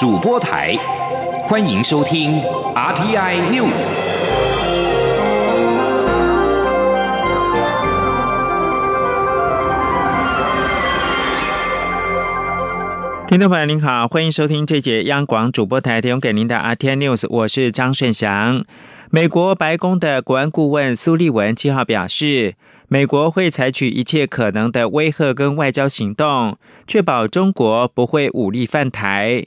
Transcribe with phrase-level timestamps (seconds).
[0.00, 0.74] 主播台，
[1.42, 2.40] 欢迎收听
[2.74, 3.86] RTI News。
[13.28, 18.64] 听众朋友您好，欢迎收听这节央广主播台提供给您的 RTI News，我是张顺祥。
[19.10, 22.54] 美国白宫的国安顾问苏利文七号表示。
[22.92, 26.58] 美国会采取一切可能的威吓跟外交行动，
[26.88, 29.46] 确保中国不会武力犯台。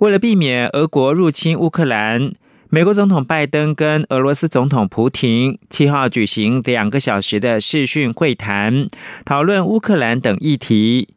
[0.00, 2.32] 为了避免俄国入侵乌克兰，
[2.70, 8.88] 美国总统拜登跟俄罗斯总统普廷七号举行两个小时的视讯会谈，
[9.26, 11.10] 讨论乌克兰等议题。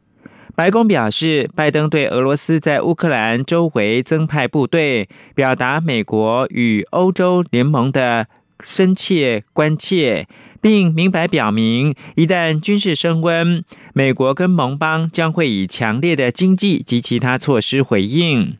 [0.54, 8.26] 白宫表示，拜登对俄罗斯在乌克兰周围增派部队，表达美国与欧洲联盟的
[8.60, 10.28] 深切关切。
[10.60, 18.56] 并明白表明，一旦军事升温，美国跟盟邦将会以强烈的经济及其他措施回应。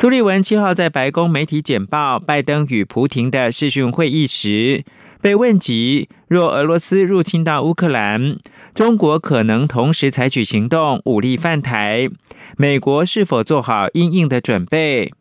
[0.00, 4.82] 苏利文七号在白宫媒体简报拜登与普廷的视讯会议时，
[5.20, 8.38] 被问及若俄罗斯入侵到乌克兰，
[8.74, 12.08] 中国可能同时采取行动武力犯台，
[12.56, 15.12] 美国是否做好应应的准备？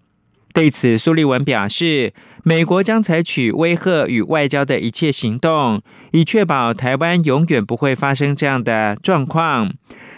[0.53, 2.13] 对此，苏利文表示。
[2.41, 5.81] 美国将采取威吓与外交的一切行动，
[6.13, 9.73] 以确保台湾永远不会发生这样的状况，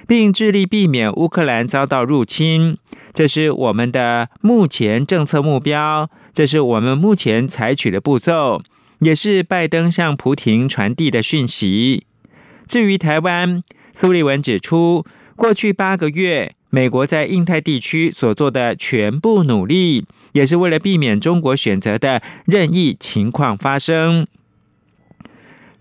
[0.07, 2.77] 并致力避免乌克兰遭到入侵。
[3.13, 8.61] 这是我们的目前政策目标，这是我们目前采取的步骤，
[8.99, 12.05] 也是拜登向普廷传递的讯息。
[12.67, 16.55] 至于台湾，苏利文指出，过去八个月。
[16.73, 24.25] 美国在印太地区所做的全部努力，也是为了避免中国选择的任意情况发生。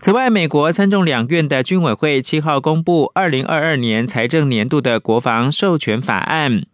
[0.01, 6.65] 此外，美国参众两院的军委会七号公布二零二二年财政年度的国防授权法案，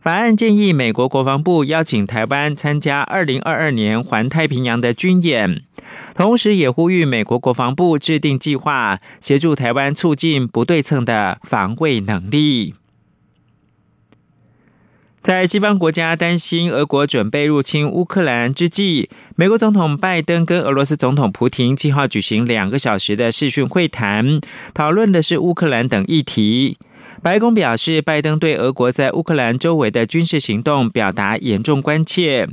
[0.00, 5.62] 法案建议美国国防部邀请台湾参加二零二二年环太平洋的军演，
[6.14, 12.74] 同时也呼吁美国国防部制定计划，协助台湾促进不对称的防卫能力。
[15.20, 24.40] 在西方国家担心俄国准备入侵乌克兰之际，美国总统拜登跟俄罗斯总统普京计划举行两个小时的视讯会谈，
[24.72, 26.78] 讨论的是乌克兰等议题。
[27.22, 32.48] 白宫表示，拜登对俄国在乌克兰周围的军事行动表达严重关切。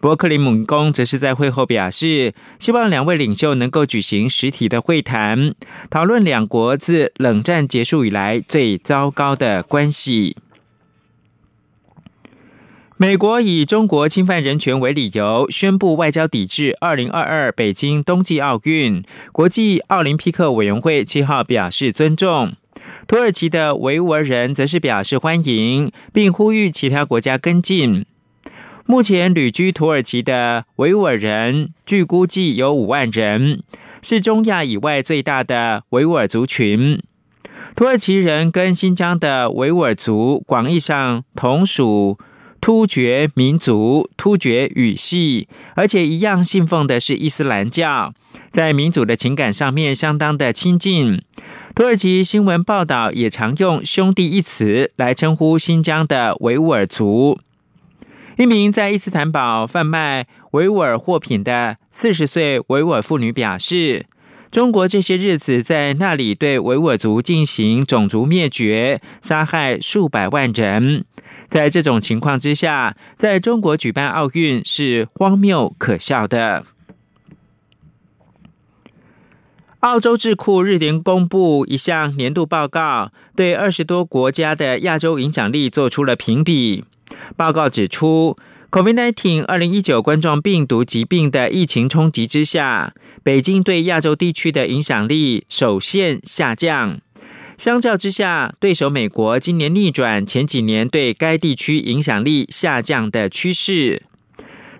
[0.00, 5.54] 伯克林姆宫则是在会后表示，希望两位领袖能够举行实体的会谈，
[5.88, 10.36] 讨论两国自冷战结束以来最糟糕的关系。
[12.98, 19.02] 美国以中国侵犯人权为理由，宣布外交抵制二零二二北京冬季奥运。
[19.32, 22.52] 国际奥林匹克委员会七号表示尊重。
[23.12, 28.06] 土耳其的维吾尔人则是表示欢迎，并呼吁其他国家跟进。
[28.86, 33.62] 目前旅居土耳其的维吾尔人据估计有五万人，
[34.00, 37.02] 是中亚以外最大的维吾尔族群。
[37.76, 42.16] 土耳其人跟新疆的维吾尔族广义上同属。
[42.62, 48.14] 突厥民族、突厥语系，而且一样信奉的是伊斯兰教，
[48.48, 51.20] 在民族的情感上面相当的亲近。
[51.74, 57.40] 土耳其新闻报道也常用“兄弟”一词来称呼新疆的维吾尔族。
[58.38, 64.06] 一名在伊斯坦堡贩卖维吾尔货品的四十岁维吾尔妇女表示
[64.52, 71.04] ：“中国这些日子在那里对维吾尔族进行种族灭绝，杀害数百万人。”
[71.52, 76.64] 在这种情况之下，在中国举办奥运是荒谬可笑的。
[79.80, 86.86] 澳洲智库日前公布一项年度报告，对二十多国家的亚洲影响力做出了评比。
[87.36, 88.38] 报告指出
[88.70, 97.00] ，COVID-19 二零一九冠状病毒疾病的疫情冲击之下，北京对亚洲地区的影响力首先下降。
[97.56, 104.02] 相较之下，对手美国今年逆转前几年对该地区影响力下降的趋势。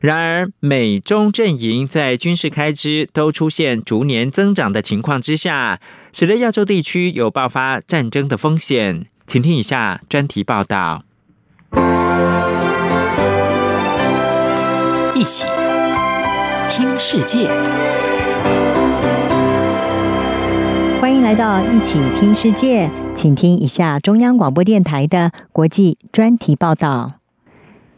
[0.01, 5.79] 然而，美中阵营在军事开支都出现逐年增长的情况之下，
[6.13, 9.07] 使得亚洲地区有爆发战争的风险。
[9.29, 11.05] 请听以下专题报道：
[15.15, 15.47] 一起
[16.69, 17.49] 听世界。
[21.33, 27.15] 来到一起听世界，请听一下中央广播电台的国际专题报道。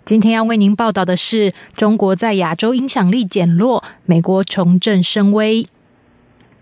[0.04, 5.66] 今天要为您报道的是中国在亚洲影响力减弱，美国重振声威。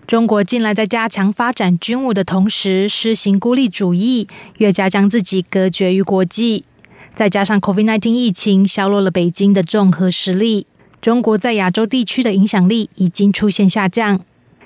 [0.06, 4.26] 中国近来在加强发展军武的同时，施行孤立主义，
[4.56, 6.64] 越加将自己隔绝于国际。
[7.12, 10.66] 再加上 COVID-19 疫情削弱了北京的综合实力，
[11.02, 14.22] 中国在亚洲地区的影响力已经出现下降。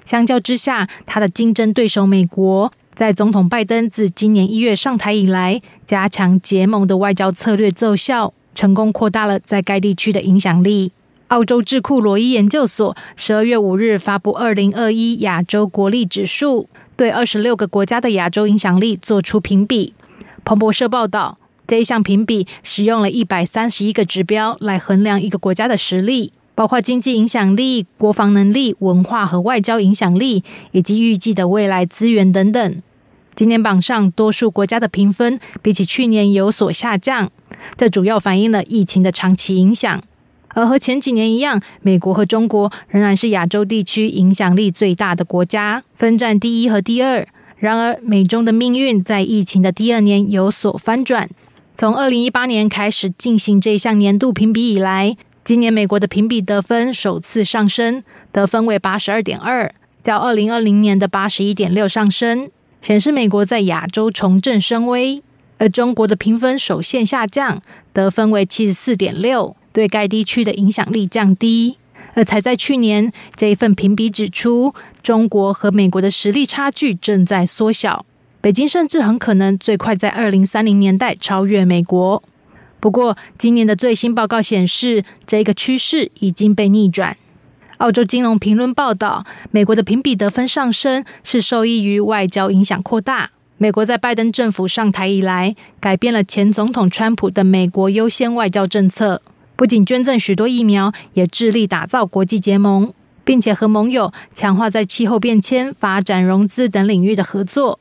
[0.06, 10.92] 相较之下，他的竞争对手美国，在总统拜登自今年一月上台以来，加强结盟的外交策略奏效，成功扩大了在该地区的影响力。
[11.28, 19.92] 澳洲智库罗伊研究所十二月五日发布二零二一亚洲国力指数，对二十六个国家的亚洲影响力做出评比。
[20.44, 21.36] 彭博社报道，
[21.66, 30.42] 这一项评比使用了一百三十一个指标来衡量一个国家的实力，包括经济影响力、国防能力、文化和外交影响力，
[30.72, 32.82] 以及预计的未来资源等等。
[33.34, 37.30] 今年榜上多数国家的评分比起去年有所下降，
[37.76, 40.02] 这主要反映了疫情的长期影响。
[40.48, 47.28] 而和前几年一样，美国和中国仍然是亚洲地区影响力最大的国家，分占第一和第二。
[47.58, 51.28] 然而，美中的命运在疫情的第二年有所翻转。
[51.74, 55.14] 从二零一八年开始进行这项年度评比以来，
[55.46, 58.02] 今年美国的评比得分首次上升，
[58.32, 59.72] 得分为八十二点二，
[60.02, 62.50] 较二零二零年的八十一点六上升，
[62.82, 65.22] 显示美国在亚洲重振声威。
[65.58, 67.62] 而中国的评分首现下降，
[67.92, 71.76] 得分为七十四点六，对该地区的影响力降低。
[72.14, 78.04] 而才在去年，这一份评比指出，中国和美国的实力差距正在缩小，
[78.40, 82.20] 北京甚至很可能最快在二零三零年代超越美国。
[82.80, 87.16] 不过，今年的最新报告显示，这个趋势已经被逆转。
[87.78, 93.30] 澳洲金融评论报道，美国的评比得分上升是受益于外交影响扩大。
[93.58, 99.22] 美国在拜登政府上台以来，改变了前总统川普的“美国优先”外交政策。
[99.56, 102.92] 不仅捐赠许多疫苗，也致力打造国际结盟，
[103.24, 107.80] 并且和盟友强化在气候变迁、发展融资等领域的合作。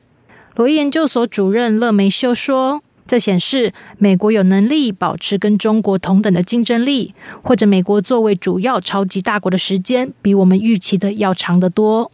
[0.54, 12.10] 罗伊研究所主任勒梅修说：“这显示美国有能力保持跟中国同等的竞争力，或者美国作为主要超级大国的时间比我们预期的要长得多。”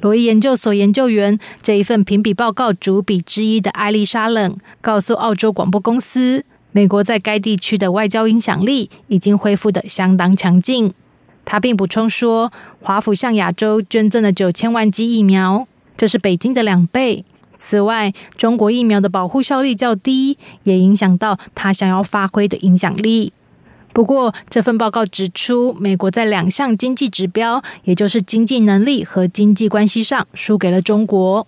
[0.00, 6.44] 罗伊研究所研究员这一份评比报告主笔之一的艾丽莎冷告诉澳洲广播公司。
[6.72, 10.92] 美国在该地区的外交影响力已经恢复的相当强劲。
[11.44, 12.50] 他并补充说，
[12.80, 17.24] 华府向亚洲捐赠了九千万剂疫苗，这是北京的两倍。
[17.64, 23.32] 此外，中国疫苗的保护效力较低，也影响到他想要发挥的影响力。
[23.92, 31.46] 不过，这份报告指出，美国在两项经济指标，也就是经济能力和经济关系上，输给了中国。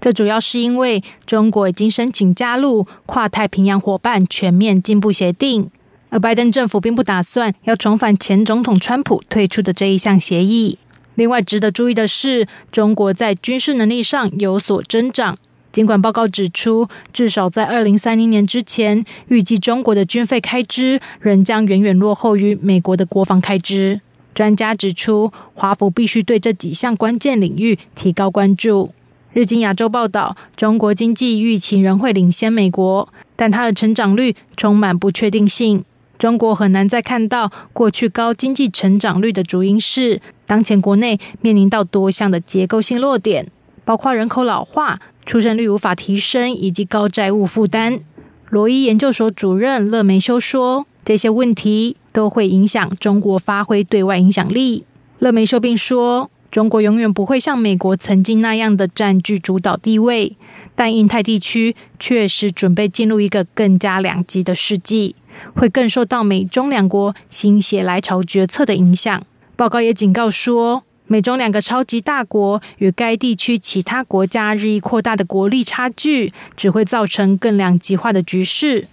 [0.00, 5.68] 这主要是因为中国已经申请加入跨太平洋伙伴全面进步协定，
[6.10, 10.78] 而拜登政府并不打算要重返前总统川普退出的这一项协议。
[11.16, 15.36] 另外，值得注意的是，中国在军事能力上有所增长。
[15.78, 24.00] 尽管报告指出，至少在二零三零年之前，预计中国的军费开支仍将远远落后于美国的国防开支。
[24.34, 28.92] 专家指出，华府必须对这几项关键领域提高关注。
[29.32, 35.84] 日经亚洲报道，中国经济预期仍会领先美国，但它的成长率充满不确定性。
[36.18, 43.48] 中国很难再看到过去高经济成长率的主因是，当前国内面临到多项的结构性弱点，
[43.84, 48.00] 包括人口老化、出生率无法提升以及高债务负担。
[48.48, 54.84] 罗伊研究所主任勒梅修说，这些问题都会影响中国发挥对外影响力。
[55.18, 56.30] 勒梅修并说。
[56.50, 60.34] 中国永远不会像美国曾经那样的占据主导地位，
[60.74, 65.14] 但印太地区确实准备进入一个更加两极的世纪，
[65.54, 69.22] 会更受到美中两国心血来潮决策的影响。
[69.56, 78.86] 报告也警告说，美中两个超级大国与该地区其他国家日益扩大的国力差距，只会造成更两极化的局势。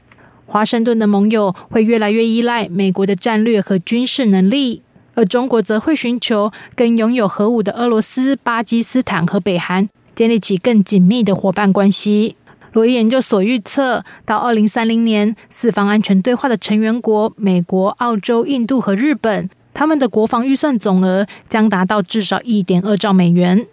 [0.46, 4.82] 华盛顿的盟友会越来越依赖美国的战略和军事能力。
[5.16, 12.36] 而中国则会寻求跟拥有核武的俄罗斯、巴基斯坦和北韩建立起更紧密的伙伴关系。
[12.74, 23.68] 罗伊研究所预测，到二零三零年，四方安全对话的成员国美国、澳洲、印度和日本，他们的国防预算总额将达到至少一点二兆美元。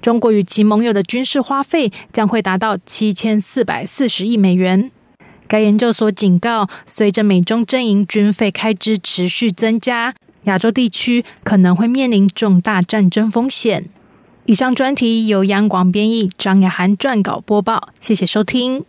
[0.00, 4.92] 中国与其盟友的军事花费将会达到七千四百四十亿美元。
[5.48, 10.14] 该研究所警告，随着美中阵营军费开支持续增加。
[10.44, 13.88] 亚洲地区可能会面临重大战争风险。
[14.44, 17.88] 以上专题由央广编译，张雅涵撰稿播报。
[18.00, 18.84] 谢谢收听。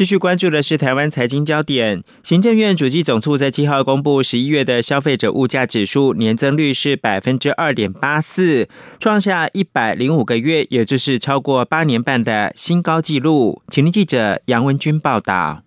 [0.00, 2.02] 继续关注的是台湾财经焦点。
[2.22, 8.66] 行政院主计总处在七号公布十一月的消费者物价指数年增率是百分之二点八四，
[8.98, 13.60] 创下一百零五个月，也就是超过八年半的新高纪录。
[13.68, 15.64] 请听记者杨文君报道。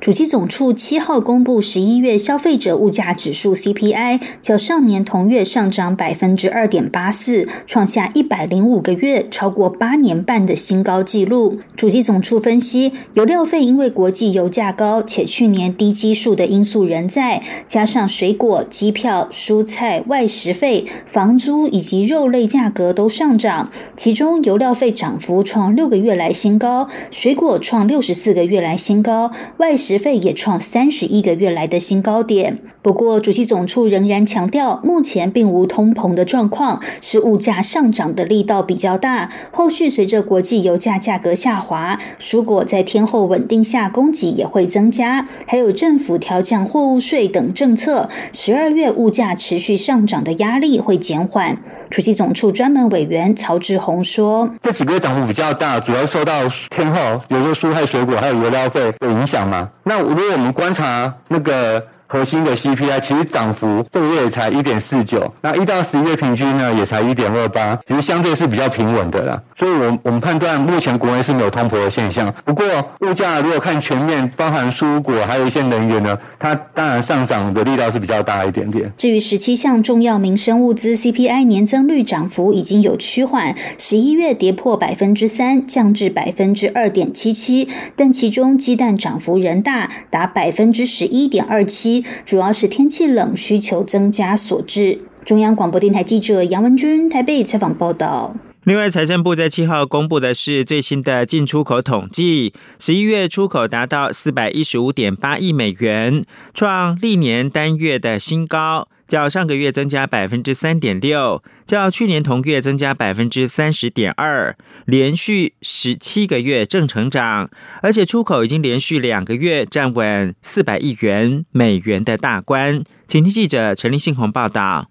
[0.00, 11.58] 主机总处七号公布十一月消费者物价指数 CPI，较上年同月上涨百分之二点八四，创下一百零五个月、超过八年半的新高纪录。
[11.74, 29.98] 主机总处分析，油料费因为国际油价高，且去年低基数的因素仍在，加上水果、机票、蔬菜、外食费、房租以及肉类价格都上涨，其中油料费涨幅创六个月来新高，水果创六十四个月来新高，外食。
[29.98, 32.58] 费也创三十一个月来的新高点。
[32.80, 39.30] 不过，主席总处仍然强调，目前并无通膨的状况，是物价上涨的力道比较大。
[39.50, 51.58] 后续随着国际油价价格下滑，蔬果在天后稳定下供给也会增加，还有政府调降货物税等政策，十二月物价持续上涨的压力会减缓。
[51.90, 61.86] 主席总处专门委员曹志宏说：“这几个月涨幅比较大，主要受到天后，有些蔬菜、水果还有油料费的影响嘛。”那如果我们观察那个。
[62.10, 69.42] 核心的 CPI 其实涨幅这个月才一点四九，那一到十一月平均呢也才一点二八，其实相对是比较平稳的啦。
[69.58, 72.32] 所以，我我们判断目前国内是没有通膨的现象。
[72.46, 72.64] 不过，
[73.00, 78.90] 物价如果看全面，包含蔬果还有一些能源呢，它当然上涨的力道是比较大一点点。
[78.96, 91.97] 至于十七项重要民生物资 CPI 年增率涨幅已经有趋缓，十一月跌破百分之三，降至百分之二点七七，但其中鸡蛋涨幅仍大，达百分之十一点二七。
[92.24, 95.00] 主要是天气冷，需求增加所致。
[95.24, 98.34] 中央广播电台记者杨文君台北采访报道。
[98.64, 108.88] 另外，财政部在七号公布的是最新的进出口统计，十一月出口达到四百一十五点八亿美元，创历年单月的新高。
[109.08, 117.50] 较上个月增加百分之三点六，较去年同月增加百分之三十点二，连续十七个月正成长，
[117.82, 122.84] 而且出口已经连续两个月站稳四百亿元美元的大关。
[123.06, 124.90] 请听记者陈立信宏报道。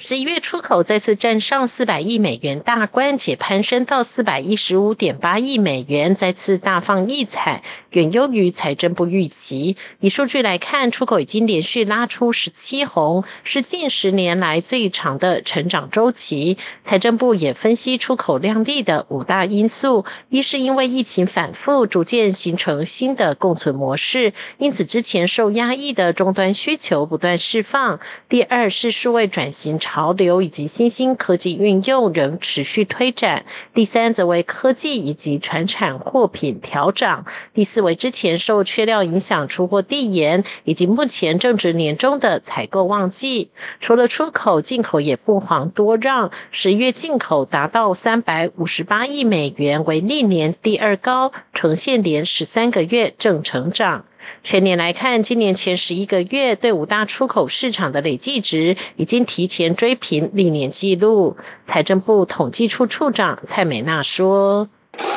[0.00, 9.76] 十一月出口再次站上四百亿美元大关，且攀升到四百一十五点八亿美元，再次大放异彩，远优于财政部预期。
[9.98, 16.58] 以数据来看，出口已经连续拉出十七红，是近十年来最长的成长周期。
[16.84, 29.76] 财政部也分析出口量力的五大因素：一是因为疫情反复，逐渐形成新的共存模式，因此之前受压抑的终端需求不断释放；第二是数位转型。
[29.88, 33.46] 潮流以及新兴科技运用仍持续推展。
[33.72, 37.24] 第三，则为科技以及传产货品调涨。
[37.54, 43.48] 第四，为之前受缺料影响出货递延，以及目前正值年中的采购旺季。
[43.80, 46.32] 除了出口，进口也不遑多让。
[46.50, 54.04] 十月进口达到三百五十八亿美元，为历年第二高，呈现连十三个月正成长。
[54.42, 61.36] 全年来看，今年前十一个月对五大出口市场的累计值已经提前追平历年纪录。
[61.64, 64.68] 财政部统计处处长蔡美娜说：“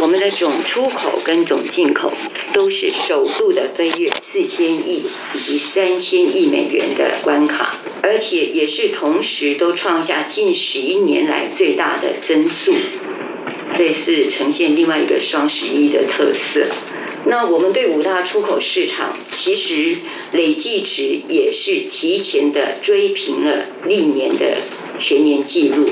[0.02, 2.12] 我们的总出口跟总进口
[2.54, 12.74] 都是首度的飞跃四千亿以及三千亿美元的关卡，而且也是同时都创下近十一年来最大的增速。
[13.82, 16.68] 这是呈现另外一个双十一的特色。”
[17.26, 19.98] 那我们对五大出口市场，其实
[20.34, 24.56] 累计值也是提前的追平了历年的
[25.00, 25.90] 全年记录，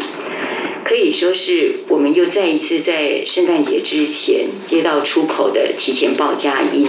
[0.85, 6.85] 可以说是我们又再一次在圣诞节之前接到出口的提前报价音。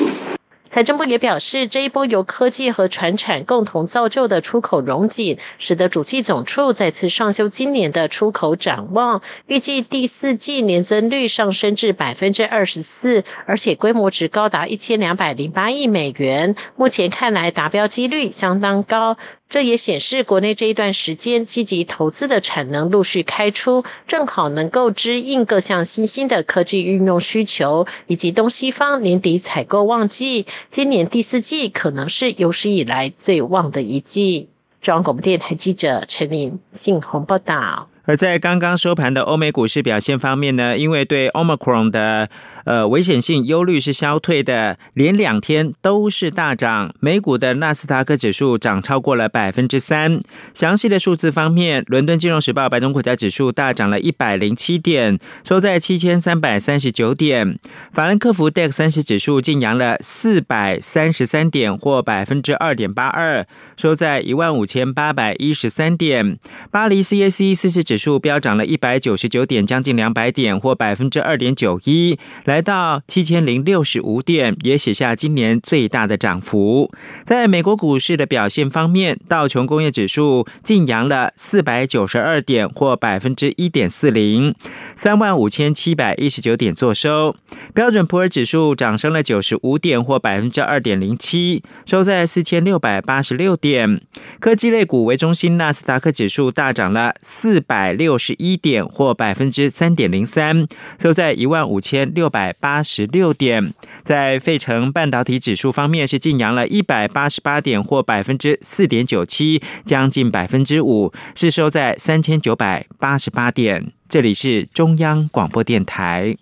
[0.70, 16.54] 财政部也表示，这一波由科技和船产共同造就的出口荣景，使得主计总处再次上修今年的出口展望，预计第四季年增率上升至百分之二十四，而且规模值高达一千两百零八亿美元。
[16.76, 19.16] 目前看来，达标几率相当高。
[19.50, 30.46] 这也显示，国内这一段时间积极投资的产能陆续开出，正好能够支应各项新兴的科技运用需求，以及东西方年底采购旺季。
[30.68, 34.48] 今年第四季可能是有史以来最旺的一季。
[34.80, 37.88] 中央广播电台记者陈琳信鸿报道。
[38.06, 42.28] 而在刚刚收盘的欧美股市表现方面呢，因为对 Omicron 的
[42.64, 46.94] 呃，危险性忧虑是消退的，连两天都是大涨。
[47.00, 50.20] 美股的纳斯达克指数涨超过了百分之三。
[50.52, 57.58] 详细的数字方面，伦敦金融时报白种股价指数大涨了一百零七点，收在七千三百三十九点。
[57.92, 66.38] 法兰克福 DAX 三十指数竟扬了四百三十三点，或百分之二点八二，收在一万五千八百一十三点。
[66.70, 72.18] 巴黎 CAC 四十指数飙涨了一百九十九点，将近两百点，或百分之二点九一。
[72.44, 76.90] 来到七千零六十五点，也写下今年最大的涨幅。
[77.24, 84.54] 在美国股市的表现方面，道琼工业指数晋扬了四百九十二点，或百分之一点四零，
[84.96, 87.36] 三万五千七百一十九点作收。
[87.72, 94.00] 标准普尔指数涨升了九十五点，或百分之二点零七，收在四千六百八十六点。
[94.40, 100.66] 科技类股为中心，纳斯达克指数大涨了四百六十一点，或百分之三点零三，
[100.98, 102.39] 收在一万五千六百。
[102.40, 113.92] 百八十六点，在费城半导体指数方面是晋扬了一百八十八点，或百分之四点九七，将近百分之五，是收在三千九百八十八点。
[114.08, 116.34] 这里是中央广播电台。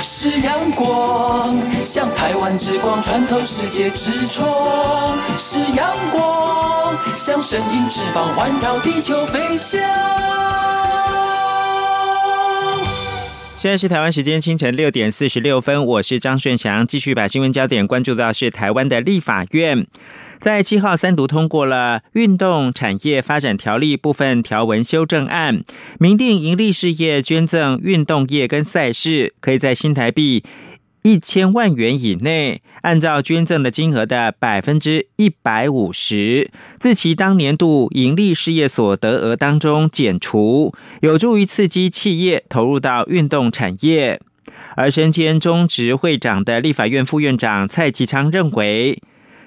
[0.00, 10.31] 是阳光，像台湾之光穿透世界之窗；是阳光，像神鹰翅膀环绕地球飞翔。
[13.62, 19.86] 现在是台湾时间清晨六点四十六分，我是张顺祥，继续把新闻焦点关注到是台湾的立法院，
[20.40, 25.62] 在七号三读通过了《运动产业发展条例》部分条文修正案，
[26.00, 30.42] 明定盈利事业捐赠运动业跟赛事，可以在新台币。
[31.02, 44.20] 一千万元以内，按照捐赠的金额的百分之一百五十，自其当年度盈利事业所得额当中减除，有助于刺激企业投入到运动产业。
[44.76, 49.00] 而身兼中职会长的立法院副院长蔡其昌认为，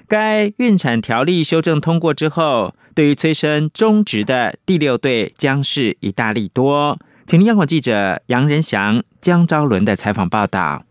[0.06, 6.98] 该运产条例修正通过之后，对于催生中职的第六队将是一大利多。
[7.26, 10.84] 请听央广记者杨仁祥、江昭伦的采访报道。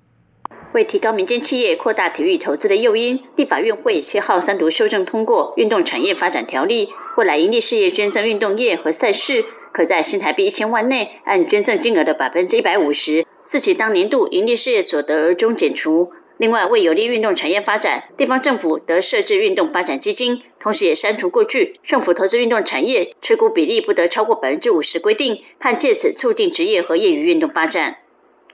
[0.76, 16.12] 为提高民间企业扩大体育投资的诱因，立法院会七号三读修正通过《运动产业发展条例》，未来盈利事业捐赠运动业和赛事，可在新台币一千万内，按捐赠金额的百分之一百五十，自其当年度盈利事业所得额中减除。
[16.36, 28.00] 另外，为有利运动产业发展，地方政府得设置运动发展基金，同时也删除过去政府投资运动产业持股比例不得超过百分之五十规定，盼借此促进职业和业余运动发展。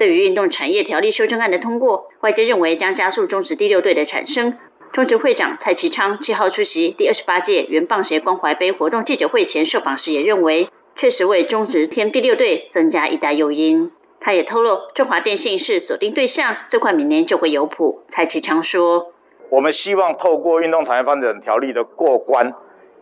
[0.02, 4.58] 对于运动产业条例修正案的通过，外界认为将加速中职第六队的产生。
[4.92, 13.92] 中职会长蔡其昌七号出席第二十八届原棒协关怀杯活动记者会前受访时，也认为确实为中职添第六队增加一大诱因。
[14.20, 18.02] 他也透露，中华电信是锁定对象，最快明年就会有谱。
[18.08, 19.14] 蔡其昌说
[19.50, 22.52] ：“我们希望透过运动产业发展条例的过关，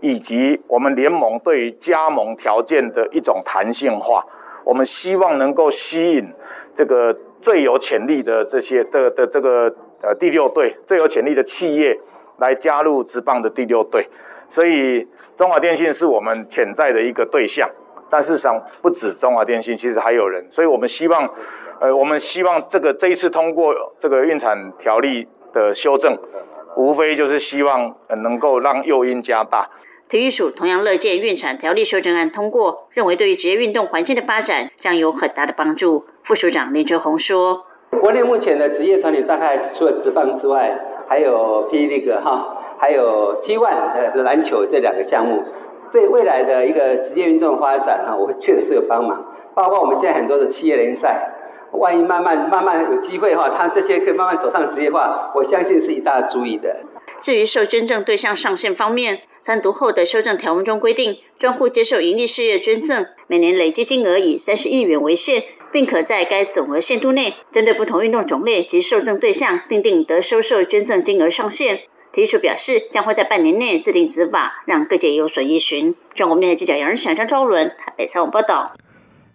[0.01, 4.25] 以及我们联盟对于加盟条件的一种弹性化。”
[4.69, 6.31] 我们希望能够吸引
[6.75, 11.99] 这个最有潜力的这些的的这个呃第六队最有潜力的企业
[12.37, 14.07] 来加入职棒的第六队，
[14.47, 17.67] 所以中华电信是我们潜在的一个对象。
[18.11, 20.45] 但事实上不止中华电信，其实还有人。
[20.51, 21.27] 所以我们希望，
[21.79, 26.15] 呃，我们希望这个这一次通过这个运产条例的修正，
[26.75, 29.67] 无非就是希望能够让诱因加大。
[30.09, 36.03] 体育署同样乐见运产条例修正案通过，认为对于职业运动环境的发展将有很大的帮助。
[36.23, 37.65] 副署长林哲宏说
[38.01, 45.43] ：“国内目前的职业团体大概除了职棒之外，还有 P League 哈，还有 T One 的篮球这两个项目，
[45.91, 49.31] 对未来的一个职业运动发展哈，我确实是有帮忙。
[49.53, 51.29] 包括我们现在很多的企业联赛，
[51.73, 56.77] 万一慢慢慢慢有机会的话，它这些可以慢慢走上职业化，我相信是一大注意的。”
[57.19, 71.81] 至于受捐赠对象上限方面，三读后的修正条文中规定，专户接受盈利事业捐赠，每年累计金额以三十亿元为限，并可在该总额限度内，针对不同运动种类及受赠对象，订定得收受捐赠金额上限。
[72.11, 75.93] 体育署表示，将会在半年内制定执法，让各界有所依循。
[76.15, 78.73] 中国媒体记者杨仁祥、张昭伦台北采访报道。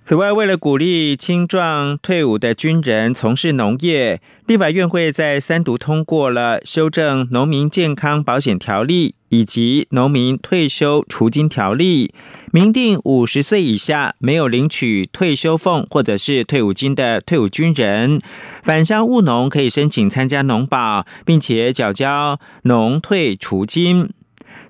[0.06, 12.12] 此外，为了鼓励青壮退伍的军人从事农业，立法院会在三读通过了修正农民健康保险条例以及农民退休除金条例，
[12.52, 18.20] 明定五十岁以下没有领取退休俸或者是退伍金的退伍军人，
[18.62, 24.10] 返乡务农可以申请参加农保，并且缴交农退除金。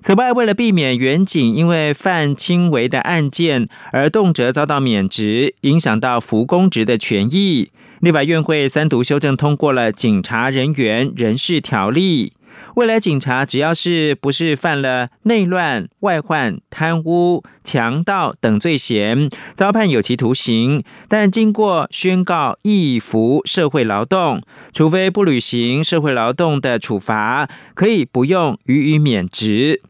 [0.05, 12.27] 此外，为了避免远警因为犯轻微的案件而动辄遭到免职，影响到服公职的权益，立法院会三读修正通过了《警察人员人事条例》。
[12.75, 29.81] 未来警察只要是不是犯了内乱、外患、贪污、强盗等罪嫌，遭判有期徒刑，但经过宣告义服社会劳动，除非不履行社会劳动的处罚，可以不用予以免职。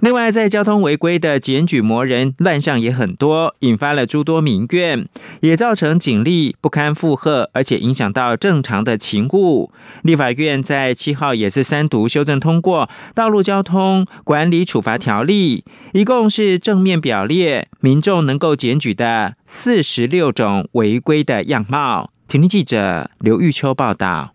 [0.00, 5.06] 另外，在交通违规的检举魔人乱象也很多，引发了诸多民怨，
[5.40, 9.70] 也造成警力不堪负荷，而且影响到正常的勤务。
[10.02, 22.10] 立法院在七号也是三读修正通过《道路交通管理处罚条例》，一共是正面表列民众能够检举的四十六种违规的样貌。
[22.26, 24.34] 请听记者刘玉秋报道。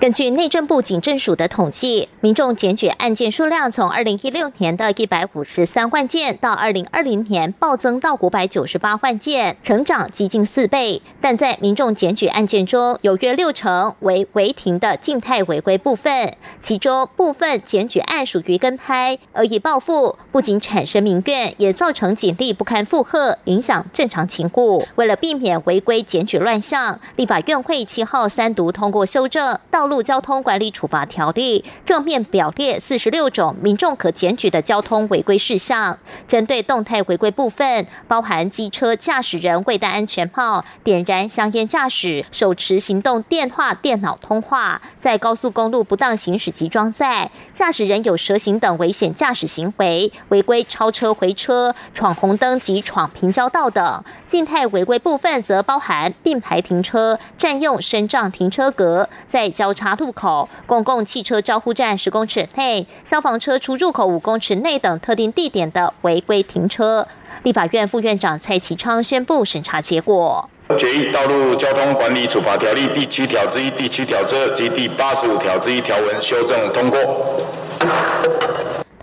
[0.00, 11.00] 根据内政部警政署的统计，民众检举案件数量从二零一六年的一百五十三万件，到二零二零年暴增到五百九十八万件，成长接近四倍。
[11.22, 24.86] 但在民众检举案件中，有约六成为违停的静态违规部分，其中部分检举案属于跟拍，而已报复，不仅产生民怨，也造成警力不堪负荷，影响正常勤务。
[24.96, 30.02] 为了避免违规检举乱象，立法院会七号三读通过修正到道路。
[30.02, 54.02] 交通管理处罚条例正面表列四十六种民众可检举的交通违规事项，针对动态违规部分，包含机车驾驶人未戴安全帽、点燃香烟驾驶、手持行动电话、电脑通话、在高速公路不当行驶及装载、驾驶人有蛇行等危险驾驶行为、违规超车回车、闯红灯及闯平交道等。
[54.26, 59.73] 静态违规部分则包含并排停车、占用升障停车格、在交。
[59.74, 67.06] 查路口、公共汽车招呼站十公尺内、消防车出入口五公尺内等特定地点的违规停车，
[67.42, 70.48] 立法院副院长蔡启昌宣布审查结果。
[70.78, 76.98] 决议《道路交通管理处罚条例》第七条之一、第七条之二及第八十五条之一条文修正通过。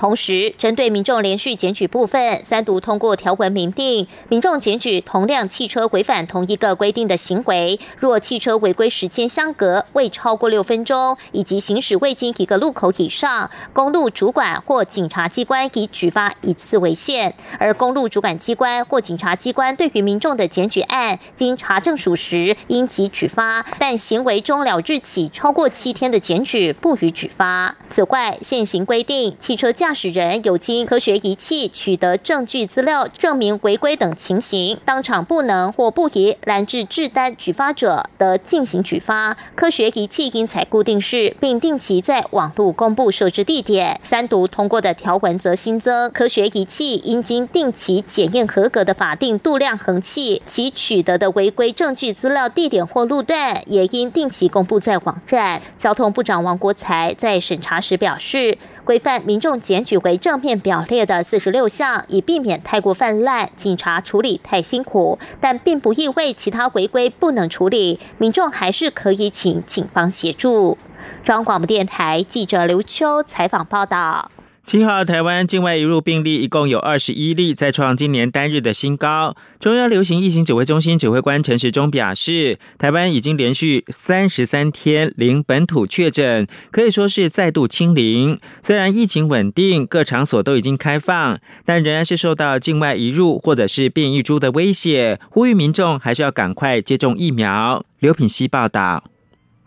[0.02, 17.36] 同时，针对民众连续检举部分，三读通过条文明定，民众检举同辆汽车违反同一个规定的行为，若汽车违规时间相隔未超过六分钟，以及行驶未经一个路口以上，公路主管或警察机关以举发一次为限。
[17.60, 27.76] 而公路主管机关或警察机关对于民众的检举案，经查证属实，应即举发；但行为终了日起超过七天的检举，不予举发。
[27.88, 39.36] 此外，现行规定，汽车驾驾驶人有经科学仪器取得证据资料证明违规等情形，当场不能或不宜拦制制单举发者，得进行举发。
[39.54, 44.00] 科学仪器应采固定式，并定期在网络公布设置地点。
[44.02, 55.62] 三读通过的条文则新增，科学仪器应经定期检验合格的法定度量衡器，其取得的违规证据资料地点或路段，也应定期公布在网站。
[55.78, 65.18] 交通部长王国才在审查时表示，规范民众检 举为正面表列的四十六项，以避免太过泛滥，警察处理太辛苦。
[65.40, 70.78] 但并不意味其他违规不能处理，民众还是可以请警方协助。
[71.24, 74.32] 中央广播电台记者刘秋采访报道。
[74.64, 79.36] 七号，台湾境外移入病例一共有二十一例，再创今年单日的新高。
[79.60, 88.40] 中央流行疫情指挥中心指挥官陈时中表示，台湾已经连续三十三天零本土确诊，可以说是再度清零。
[88.62, 97.84] 虽然疫情稳定，各场所都已经开放，但仍然是受到境外移入或者是变异株的威胁，呼吁民众还是要赶快接种疫苗。
[98.00, 99.11] 刘品希报道。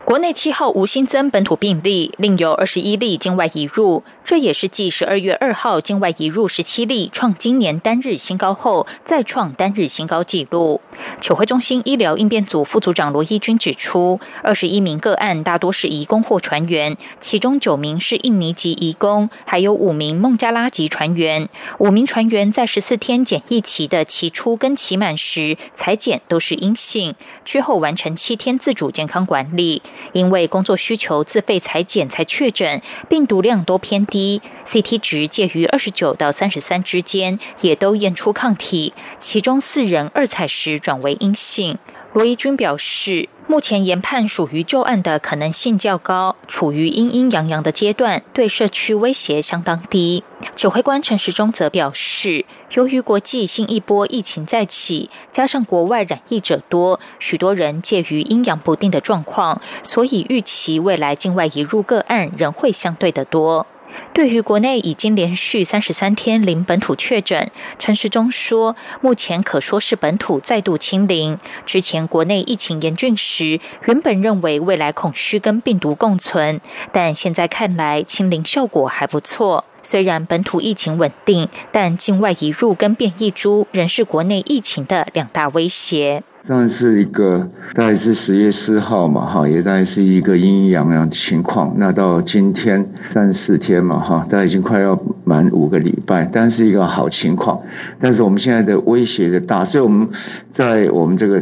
[0.05, 10.79] 国内七号无新增本土病例，另有二十一例境外移入，这也是继十二月二号境外移入十七例创今年单日新高后，再创单日新高纪录。
[11.21, 21.49] 指挥中心医疗应变组副组长罗一军指出，二十一名个案大多是移工或船员，其中九名是印尼籍移工，还有五名孟加拉籍船员。
[21.79, 29.81] 五名船员在十四天检疫期的期初跟期满时裁检都是阴性，之后完成七天自主健康管理。
[30.13, 41.79] 因为工作需求自费裁剪才确诊，病毒量都偏低，CT 值介于二十九到三十三之间，也都验出抗体，其中四人二采时转为阴性。
[42.13, 43.27] 罗伊军表示。
[43.47, 50.23] 目前研判属于旧案的可能性较高，处于阴阴阳阳的阶段，对社区威胁相当低。
[50.55, 63.67] 指挥官陈时中则表示，由于国际新一波疫情再起，加上国外染疫者多，许多人介于阴阳不定的状况，所以预期未来境外移入个案仍会相对的多。
[64.13, 71.37] 对于国内已经连续三十三天零本土确诊，陈时中说，目前可说是本土再度清零。
[71.65, 79.65] 之前国内疫情严峻时，原本认为未来恐需跟病毒共存，但现在看来清零效果还不错。
[79.81, 86.23] 虽然本土疫情稳定，但境外移入跟变异株仍是国内疫情的两大威胁。
[86.45, 87.39] 上是一个
[87.73, 91.73] 大概是十月四号嘛，哈，也大概是一个阴阴阳阳的情况。
[91.77, 97.59] 那到今天三四天嘛，哈，大概已经快要满五个礼拜，但是一个好情况。
[97.99, 100.07] 但是我们现在的威胁的大，所以我们
[100.51, 101.41] 在我们这个。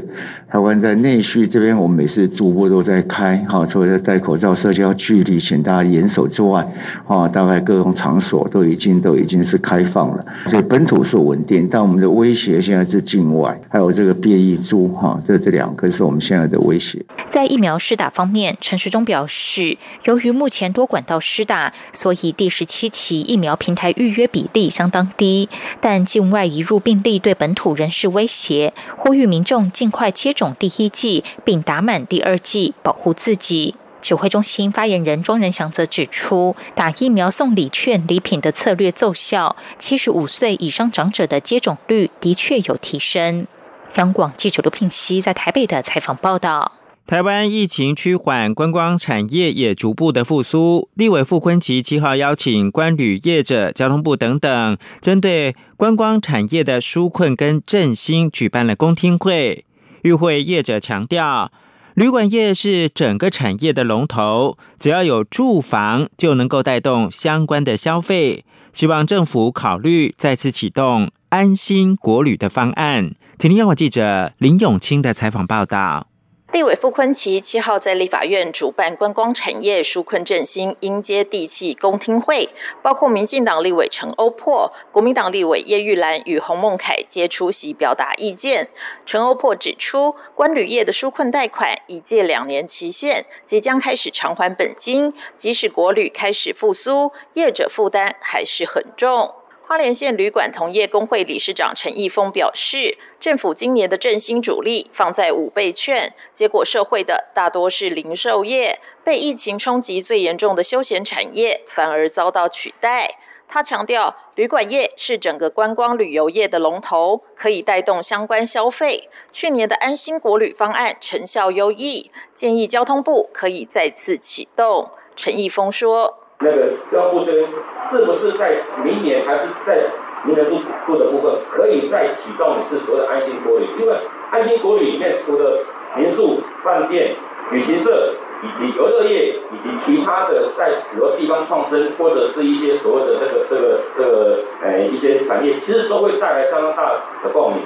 [0.54, 6.63] 台湾在内需这边，我们每次逐步都在开哈，除了戴口罩、社交距离，请大家严守之外，
[7.08, 10.24] 啊，大概各种场所都已经都已经是开放了。
[10.46, 17.03] 所以本土是稳定，但我们的威胁现在是境外，还有这个变异株哈，这这两个是我们现在的威胁。
[17.27, 25.49] 在疫苗施打方面，陈时中表示，由于目前多管道施打，所以第十七期疫苗平台预约比例相当低，
[25.82, 30.56] 但境外移入病例对本土仍是威胁，呼吁民众尽快接种。
[30.60, 33.75] 第一剂，并打满第二剂，保护自己。
[34.01, 43.47] 指挥中心发言人庄仁祥则指出，打疫苗送礼券礼品的策略奏效，七十五岁以上长者的接种率的确有提升。
[43.95, 46.73] 央广记者刘聘熙在台北的采访报道。
[47.06, 50.89] 台湾疫情趋缓，观光产业也逐步的复苏。
[50.93, 59.65] 立委傅昆吉七号邀请观旅业者、交通部等等，针对观光产业的纾困跟振兴，举办了公听会。
[60.03, 61.51] 与会业者强调，
[61.93, 68.45] 旅馆业是整个产业的龙头，只要有住房，就能够带动相关的消费。
[68.71, 73.15] 希望政府考虑再次启动安心国旅的方案。
[73.39, 76.06] 请听央广记者林永清的采访报道。
[76.52, 82.50] 立委傅昆奇七号在立法院主办观光产业纾困振兴、迎接地气公听会，
[82.84, 88.69] 包括民进党立委陈欧珀、国民党立委叶玉兰与洪孟凯皆出席表达意见。
[89.04, 99.34] 陈欧珀指出，关旅业的纾困贷款已借两年期限，即将开始偿还本金，即使国旅开始复苏，业者负担还是很重。
[99.65, 113.17] 花莲县旅馆同业工会理事长陈义峰表示，政府今年的振兴主力放在五倍券，结果社会的大多是零售业，被疫情冲击最严重的休闲产业反而遭到取代。
[113.47, 119.10] 他强调，旅馆业是整个观光旅游业的龙头，可以带动相关消费。
[119.32, 124.91] 去年的安心国旅方案成效优异，建议交通部可以再次启动。
[125.15, 126.19] 陈义峰说。
[126.43, 127.47] 那个交付这边
[127.89, 129.84] 是不是在明年还是在
[130.25, 133.65] 明年度度的部分可以再启动是所谓的安心国旅？
[133.79, 133.95] 因为
[134.32, 135.60] 安心国旅里面除了
[135.97, 137.15] 民宿、饭店、
[137.51, 147.62] 旅行社以及游乐业以及其他的在许多地方创生或者是一些所谓的这个这个这个呃一些产业，其实都会带来相当大的共鸣。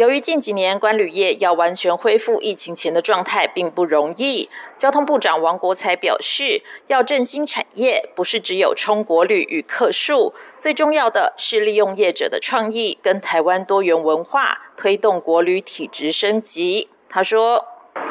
[0.00, 16.88] 由于近几年关旅业要完全恢复疫情前的状态并不容易，交通部长王国才表示，要振兴产业，不是只有冲国旅与客数，最重要的是利用业者的创意跟台湾多元文化，推动国旅体质升级。
[17.10, 17.66] 他说，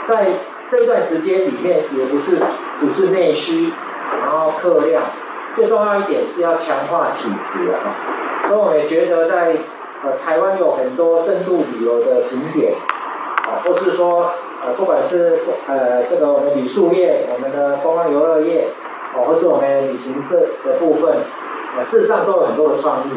[0.08, 0.28] 在
[0.69, 2.39] 这段时间里面，也不是
[2.80, 3.71] 只是内需，
[4.12, 5.04] 然后客量，
[5.56, 8.47] 最重要一点是要强化体质啊。
[8.47, 9.56] 所以我也觉得在。
[10.02, 12.74] 呃，台湾有很多深度旅游的景点，
[13.44, 14.32] 啊，或是说，
[14.64, 18.68] 呃，不管是呃这个我们旅宿业、我们的观光游乐业，
[19.14, 21.18] 哦，或是我们旅行社的部分，
[21.76, 23.12] 呃，事实上都有很多的创意。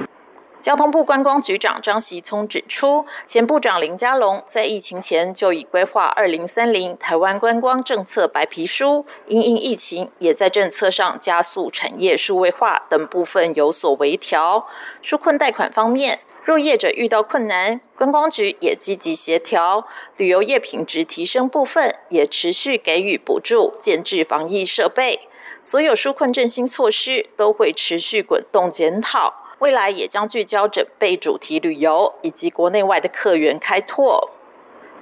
[0.61, 14.67] 交通部观光局长张习聪指出，前部长林佳龙在疫情前就已规划二零三零台湾观光政策白皮书，因应疫情，也在政策上加速产业数位化等部分有所微调。
[15.03, 16.21] 纾困贷款方面。
[16.45, 25.29] 若业者遇到困难，观光局也积极协调，旅游业品质提升部分也持续给予补助，建置防疫设备。
[25.63, 34.33] 所有纾困振兴措施都会持续滚动检讨，未来也将聚焦准备主题旅游以及国内外的客源开拓。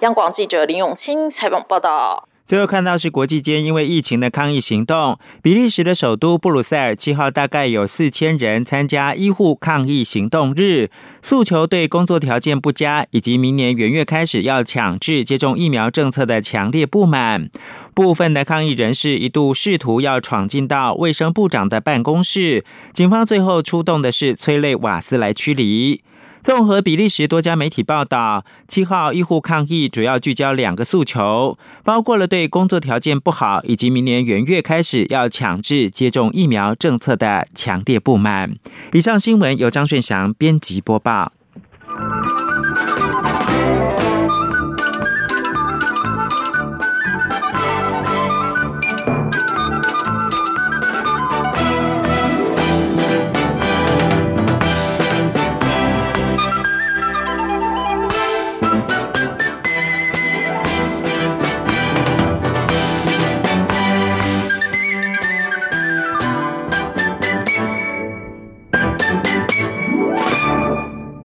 [0.00, 2.29] 央广记者林永清采访报道。
[2.50, 10.90] 最后看到是国际间因为疫情的抗议行动，比利时的首都布鲁塞尔七号大概有四千人参加医护抗议行动日，
[11.22, 17.48] 诉求对工作条件不佳以及明年元月开始要强制接种疫苗政策的强烈不满。
[17.94, 26.02] 部分的抗议人士一度试图要闯进到卫生部长的办公室，警方最后出动的是催泪瓦斯来驱离。
[26.42, 38.54] 综合比利时多家媒体报道，七号医护抗议主要聚焦两个诉求，包括了对工作条件不好以及明年元月开始要强制接种疫苗政策的强烈不满。
[38.92, 41.32] 以上新闻由张顺祥编辑播报。